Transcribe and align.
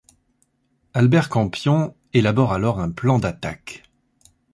Albert 0.95 1.29
Campion 1.29 1.93
élabore 2.13 2.53
alors 2.53 2.79
un 2.79 2.89
plan 2.89 3.19
d'attaque. 3.19 3.83